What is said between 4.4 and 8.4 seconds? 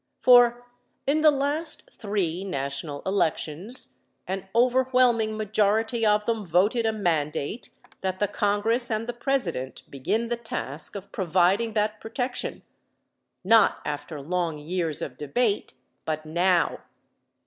overwhelming majority of them voted a mandate that the